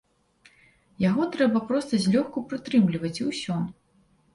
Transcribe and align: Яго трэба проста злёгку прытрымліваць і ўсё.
Яго 1.09 1.23
трэба 1.37 1.63
проста 1.69 2.03
злёгку 2.09 2.47
прытрымліваць 2.51 3.17
і 3.23 3.33
ўсё. 3.33 3.65